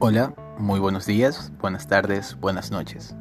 Hola, 0.00 0.32
muy 0.58 0.78
buenos 0.78 1.06
días, 1.06 1.50
buenas 1.60 1.88
tardes, 1.88 2.38
buenas 2.38 2.70
noches. 2.70 3.16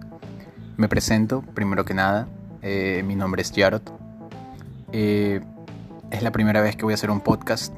Me 0.78 0.88
presento, 0.88 1.42
primero 1.56 1.86
que 1.86 1.96
nada, 1.96 2.28
eh, 2.62 3.02
mi 3.04 3.16
nombre 3.16 3.42
es 3.42 3.52
Jarot. 3.52 3.92
Eh, 4.92 5.42
es 6.12 6.22
la 6.22 6.32
primera 6.32 6.62
vez 6.62 6.76
que 6.76 6.84
voy 6.84 6.92
a 6.92 6.94
hacer 6.94 7.10
un 7.10 7.22
podcast. 7.22 7.74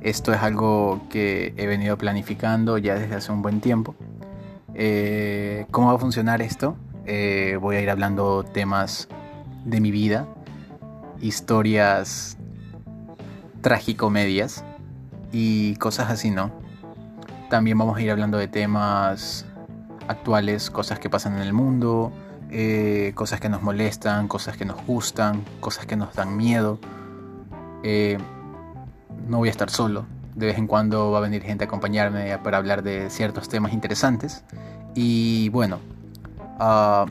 Esto 0.00 0.32
es 0.32 0.40
algo 0.40 1.02
que 1.10 1.52
he 1.58 1.66
venido 1.66 1.98
planificando 1.98 2.78
ya 2.78 2.94
desde 2.94 3.14
hace 3.14 3.30
un 3.30 3.42
buen 3.42 3.60
tiempo. 3.60 3.94
Eh, 4.72 5.66
¿Cómo 5.70 5.88
va 5.88 5.96
a 5.96 5.98
funcionar 5.98 6.40
esto? 6.40 6.78
voy 7.04 7.76
a 7.76 7.80
ir 7.82 7.90
hablando 7.90 8.42
temas 8.42 9.06
de 9.66 9.82
mi 9.82 9.90
vida, 9.90 10.26
historias 11.20 12.38
tragicomedias 13.60 14.64
y 15.30 15.76
cosas 15.76 16.10
así, 16.10 16.30
¿no? 16.30 16.61
También 17.52 17.76
vamos 17.76 17.98
a 17.98 18.00
ir 18.00 18.10
hablando 18.10 18.38
de 18.38 18.48
temas 18.48 19.44
actuales, 20.08 20.70
cosas 20.70 20.98
que 20.98 21.10
pasan 21.10 21.34
en 21.34 21.42
el 21.42 21.52
mundo, 21.52 22.10
eh, 22.50 23.12
cosas 23.14 23.40
que 23.40 23.50
nos 23.50 23.60
molestan, 23.60 24.26
cosas 24.26 24.56
que 24.56 24.64
nos 24.64 24.82
gustan, 24.86 25.44
cosas 25.60 25.84
que 25.84 25.94
nos 25.94 26.14
dan 26.14 26.34
miedo. 26.34 26.78
Eh, 27.82 28.16
no 29.28 29.36
voy 29.36 29.48
a 29.48 29.50
estar 29.50 29.68
solo. 29.68 30.06
De 30.34 30.46
vez 30.46 30.56
en 30.56 30.66
cuando 30.66 31.10
va 31.10 31.18
a 31.18 31.20
venir 31.20 31.42
gente 31.42 31.64
a 31.64 31.66
acompañarme 31.66 32.38
para 32.38 32.56
hablar 32.56 32.82
de 32.82 33.10
ciertos 33.10 33.50
temas 33.50 33.74
interesantes. 33.74 34.44
Y 34.94 35.50
bueno, 35.50 35.78
ah, 36.58 37.04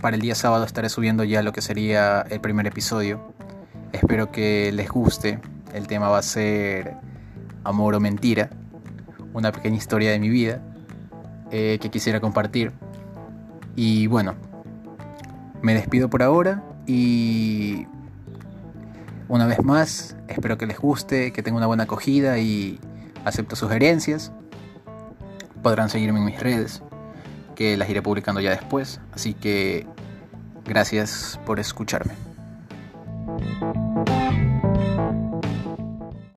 para 0.00 0.16
el 0.16 0.22
día 0.22 0.34
sábado 0.34 0.64
estaré 0.64 0.88
subiendo 0.88 1.22
ya 1.22 1.42
lo 1.42 1.52
que 1.52 1.60
sería 1.60 2.22
el 2.30 2.40
primer 2.40 2.66
episodio. 2.66 3.20
Espero 3.92 4.32
que 4.32 4.72
les 4.72 4.88
guste. 4.88 5.38
El 5.74 5.86
tema 5.86 6.08
va 6.08 6.16
a 6.16 6.22
ser 6.22 6.96
amor 7.62 7.94
o 7.94 8.00
mentira 8.00 8.48
una 9.36 9.52
pequeña 9.52 9.76
historia 9.76 10.10
de 10.12 10.18
mi 10.18 10.30
vida 10.30 10.62
eh, 11.50 11.78
que 11.80 11.90
quisiera 11.90 12.20
compartir. 12.20 12.72
Y 13.76 14.06
bueno, 14.06 14.34
me 15.60 15.74
despido 15.74 16.08
por 16.08 16.22
ahora 16.22 16.64
y 16.86 17.86
una 19.28 19.46
vez 19.46 19.62
más, 19.62 20.16
espero 20.28 20.56
que 20.56 20.66
les 20.66 20.78
guste, 20.78 21.32
que 21.32 21.42
tenga 21.42 21.58
una 21.58 21.66
buena 21.66 21.82
acogida 21.82 22.38
y 22.38 22.80
acepto 23.26 23.56
sugerencias. 23.56 24.32
Podrán 25.62 25.90
seguirme 25.90 26.18
en 26.20 26.24
mis 26.24 26.40
redes, 26.40 26.82
que 27.54 27.76
las 27.76 27.90
iré 27.90 28.00
publicando 28.00 28.40
ya 28.40 28.50
después. 28.50 29.00
Así 29.12 29.34
que 29.34 29.86
gracias 30.64 31.38
por 31.44 31.60
escucharme. 31.60 32.14